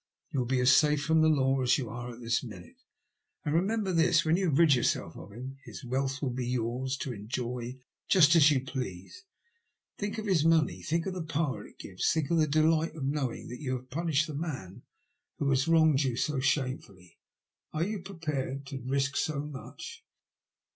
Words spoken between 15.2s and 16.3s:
who ENGLAND ONCE MOEE. 65 has wronged you